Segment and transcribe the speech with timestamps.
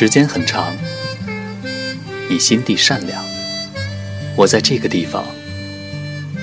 [0.00, 0.74] 时间很长，
[2.30, 3.22] 你心地善良，
[4.34, 5.22] 我在这个地方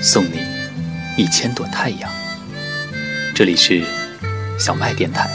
[0.00, 0.38] 送你
[1.16, 2.08] 一千朵太阳。
[3.34, 3.82] 这里是
[4.60, 5.28] 小麦电台，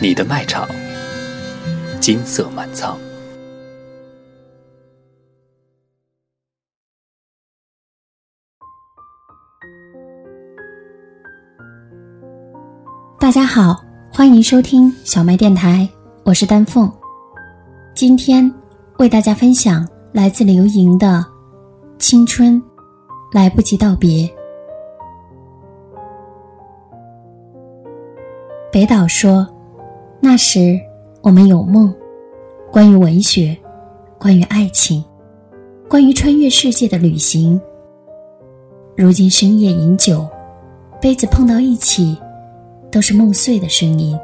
[0.00, 0.68] 你的麦场，
[2.00, 2.98] 金色满仓。
[13.20, 13.80] 大家好，
[14.12, 15.88] 欢迎收听小麦电台，
[16.24, 16.92] 我是丹凤。
[17.94, 18.50] 今天
[18.98, 21.06] 为大家分享来自刘莹的
[21.98, 22.60] 《青春
[23.32, 24.26] 来不及道别》。
[28.72, 29.46] 北岛说
[30.20, 30.80] ：“那时
[31.22, 31.94] 我们有梦，
[32.72, 33.56] 关于文学，
[34.18, 35.04] 关于爱情，
[35.88, 37.60] 关于穿越世界的旅行。
[38.96, 40.26] 如今深夜饮酒，
[41.00, 42.16] 杯子碰到一起。”
[42.92, 44.18] 都是梦碎的声音，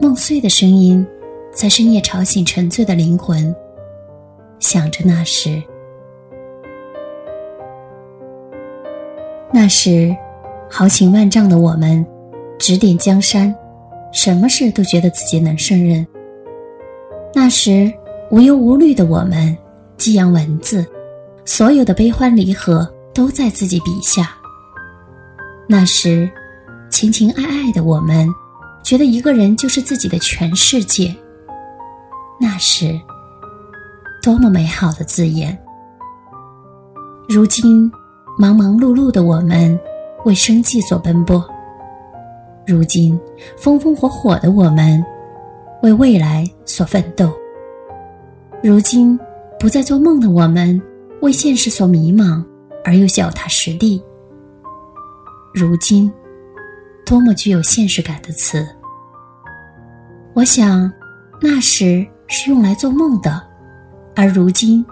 [0.00, 1.04] 梦碎的声音，
[1.56, 3.54] 在深夜吵醒沉醉的灵魂。
[4.60, 5.62] 想着那时，
[9.50, 10.14] 那时
[10.70, 12.06] 豪情万丈的我们，
[12.58, 13.54] 指点江山，
[14.12, 16.06] 什么事都觉得自己能胜任。
[17.32, 17.90] 那时
[18.30, 19.56] 无忧无虑的我们，
[19.96, 20.84] 激扬文字，
[21.46, 24.28] 所有的悲欢离合都在自己笔下。
[25.66, 26.30] 那时。
[26.88, 28.26] 情情爱爱的我们，
[28.82, 31.14] 觉得一个人就是自己的全世界。
[32.38, 33.00] 那是
[34.22, 35.56] 多么美好的字眼！
[37.28, 37.90] 如今
[38.38, 39.78] 忙忙碌碌的我们，
[40.24, 41.42] 为生计所奔波；
[42.66, 43.18] 如今
[43.56, 45.04] 风风火火的我们，
[45.82, 47.26] 为未来所奋斗；
[48.62, 49.18] 如今
[49.58, 50.80] 不再做梦的我们，
[51.22, 52.44] 为现实所迷茫
[52.84, 54.02] 而又脚踏实地；
[55.54, 56.12] 如今。
[57.08, 58.66] 多么具有现实感的词！
[60.34, 60.92] 我想，
[61.40, 63.42] 那时是用来做梦的，
[64.14, 64.84] 而如今，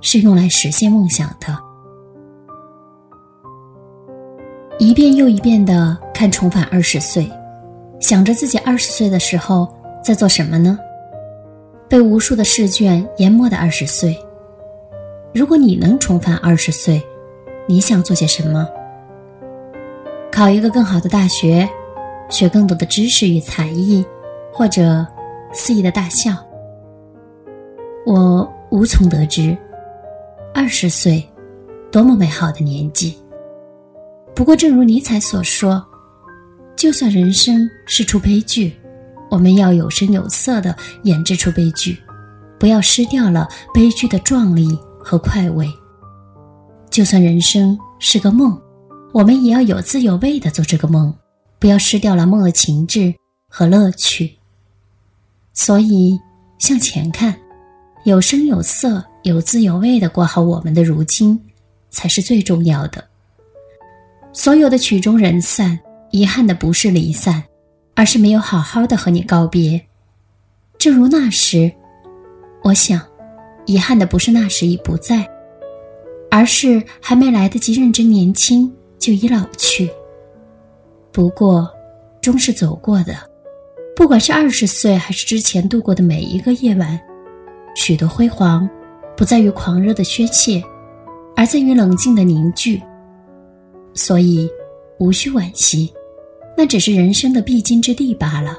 [0.00, 1.58] 是用来实现梦想的。
[4.78, 7.24] 一遍又一遍的看《重返二十岁》，
[8.00, 10.78] 想着自己二十岁的时候在做什么呢？
[11.88, 14.18] 被无数的试卷淹没的二十岁。
[15.32, 17.00] 如果你能重返二十岁，
[17.66, 18.66] 你想做些什么？
[20.32, 21.68] 考一个更好的大学，
[22.28, 24.04] 学更多的知识与才艺，
[24.52, 25.06] 或者
[25.52, 26.34] 肆意的大笑。
[28.06, 29.56] 我无从得知。
[30.54, 31.26] 二十岁，
[31.90, 33.16] 多么美好的年纪！
[34.34, 35.84] 不过，正如尼采所说，
[36.76, 38.74] 就算人生是出悲剧，
[39.30, 41.98] 我们要有声有色的演制出悲剧，
[42.58, 45.68] 不要失掉了悲剧的壮丽和快慰。
[46.90, 48.60] 就算人生是个梦。
[49.12, 51.14] 我们也要有滋有味的做这个梦，
[51.60, 53.14] 不要失掉了梦的情致
[53.48, 54.36] 和乐趣。
[55.52, 56.18] 所以，
[56.58, 57.32] 向前看，
[58.04, 61.40] 有声有色、有滋有味的过好我们的如今，
[61.90, 63.02] 才是最重要的。
[64.32, 65.78] 所有的曲终人散，
[66.10, 67.42] 遗憾的不是离散，
[67.94, 69.80] 而是没有好好的和你告别。
[70.76, 71.72] 正如那时，
[72.62, 73.00] 我想，
[73.64, 75.26] 遗憾的不是那时已不在，
[76.30, 78.72] 而是还没来得及认真年轻。
[78.96, 79.90] 就已老去。
[81.12, 81.70] 不过，
[82.22, 83.14] 终是走过的。
[83.94, 86.98] 不管是二十岁，还是之前度过的每一个夜晚，
[87.74, 88.68] 许多辉煌，
[89.16, 90.62] 不在于狂热的宣泄，
[91.36, 92.80] 而在于冷静的凝聚。
[93.92, 94.48] 所以，
[94.98, 95.92] 无需惋惜，
[96.56, 98.56] 那只是人生的必经之地罢了。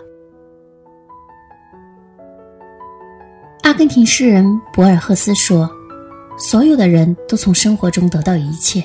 [3.63, 5.69] 阿根廷诗人博尔赫斯说
[6.37, 8.83] ：“所有的人都从生活中得到一切。”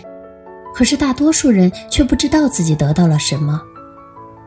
[0.72, 3.60] 可是大多数人却不知道自己得到了什么。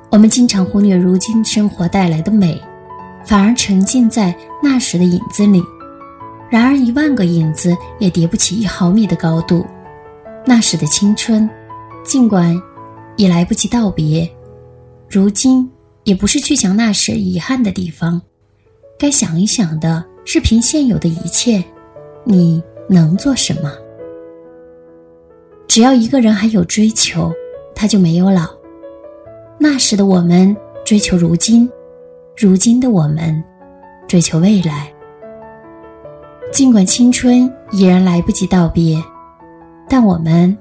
[0.10, 2.60] 我们经常忽略如今生活带来的美，
[3.26, 4.34] 反而沉浸在
[4.64, 5.62] 那时的影子里。
[6.50, 9.66] 然而一万个影子也叠不起一毫米的高度。
[10.46, 11.50] 那时的青春，
[12.06, 12.60] 尽管
[13.18, 14.30] 已来不及道别，
[15.10, 15.70] 如今
[16.04, 18.22] 也不是去想那时遗憾的地方。
[18.98, 21.64] 该想一想的是，凭现有的一切，
[22.24, 23.72] 你能做什么？
[25.68, 27.34] 只要一个人还有追求，
[27.74, 28.48] 他就没有老。
[29.58, 30.56] 那时的我们
[30.86, 31.70] 追求如今，
[32.38, 33.44] 如今的我们
[34.14, 34.94] 追求未来。
[36.52, 39.04] 尽管青春已然来不及道别
[39.90, 40.56] 但我们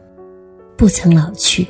[0.75, 1.69] 不曾老去。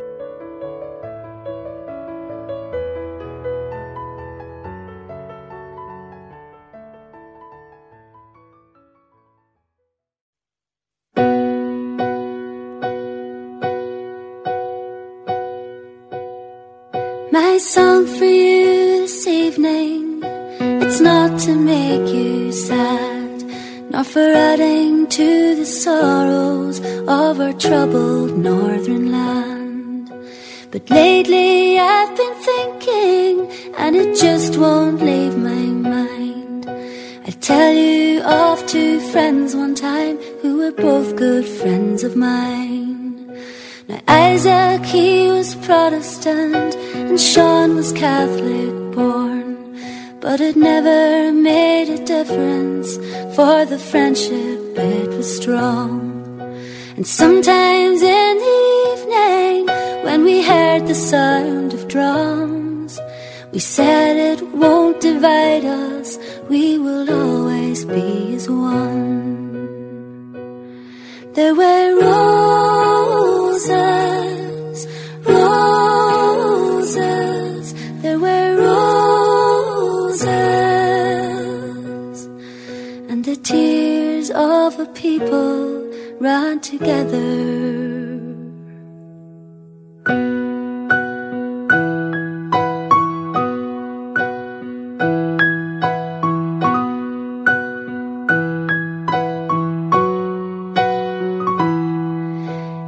[17.32, 18.51] My song for you
[20.92, 23.42] It's not to make you sad,
[23.90, 30.12] nor for adding to the sorrows of our troubled northern land.
[30.70, 33.34] But lately I've been thinking,
[33.78, 36.68] and it just won't leave my mind.
[37.26, 43.34] I tell you of two friends one time who were both good friends of mine.
[43.88, 46.74] Now Isaac, he was Protestant,
[47.08, 49.41] and Sean was Catholic born.
[50.22, 52.96] But it never made a difference,
[53.34, 56.38] for the friendship it was strong.
[56.96, 58.58] And sometimes in the
[58.92, 59.66] evening,
[60.04, 63.00] when we heard the sound of drums,
[63.52, 66.16] we said it won't divide us,
[66.48, 69.42] we will always be as one.
[71.34, 73.68] There were roses,
[85.18, 87.32] people ran together.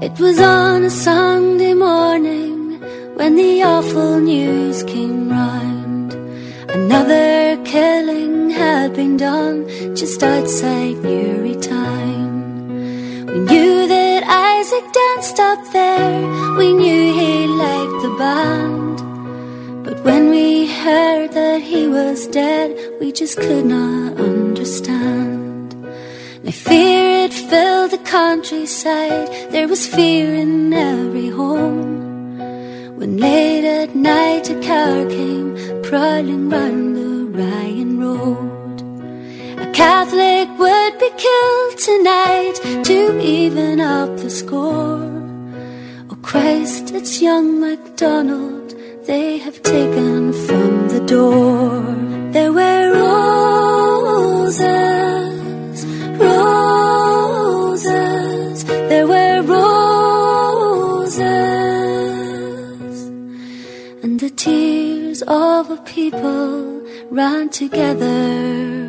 [0.06, 2.80] It was on a Sunday morning
[3.18, 6.14] when the awful news came round.
[6.70, 9.56] Another killing had been done
[9.94, 11.83] just outside Newry town.
[13.44, 19.84] We knew that Isaac danced up there, we knew he liked the band.
[19.84, 25.74] But when we heard that he was dead, we just could not understand.
[26.42, 32.38] Now fear it filled the countryside, there was fear in every home.
[32.96, 38.80] When late at night a car came prowling round the Ryan Road.
[39.60, 40.83] A Catholic would
[41.24, 42.54] be killed tonight
[42.84, 45.10] to even up the score.
[46.10, 48.74] Oh Christ, it's young MacDonald
[49.06, 51.82] they have taken from the door.
[52.32, 54.64] There were roses,
[56.18, 57.44] roses,
[58.64, 59.94] there were roses,
[64.02, 68.83] and the tears of a people ran together.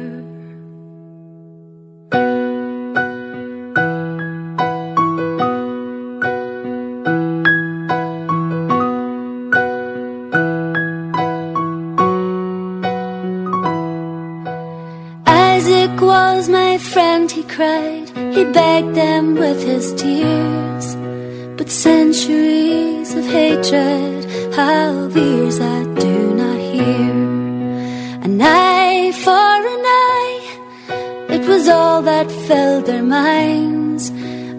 [17.56, 18.10] Cried.
[18.36, 20.86] He begged them with his tears.
[21.58, 24.22] But centuries of hatred
[24.54, 27.14] have ears that do not hear.
[28.26, 30.42] An eye for an eye,
[31.36, 34.10] it was all that filled their minds.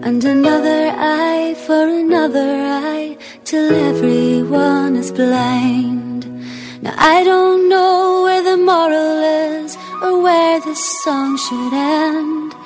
[0.07, 2.49] And another eye for another
[2.89, 6.21] eye, till everyone is blind.
[6.81, 9.17] Now I don't know where the moral
[9.61, 12.56] is or where this song should end.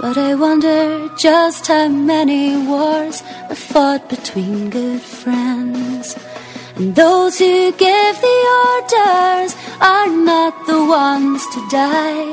[0.00, 6.16] But I wonder just how many wars are fought between good friends.
[6.76, 12.32] And those who give the orders are not the ones to die.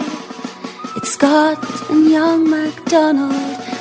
[0.95, 1.59] It's Scott
[1.89, 3.33] and young MacDonald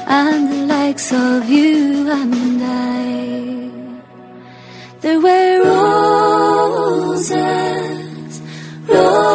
[0.09, 3.71] and the likes of you and I.
[5.01, 7.31] There were roses,
[8.89, 9.26] roses,